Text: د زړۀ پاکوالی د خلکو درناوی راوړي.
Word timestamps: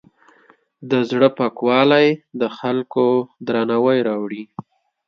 د 0.89 0.91
زړۀ 1.09 1.29
پاکوالی 1.37 2.07
د 2.41 2.43
خلکو 2.57 3.05
درناوی 3.47 3.99
راوړي. 4.07 4.43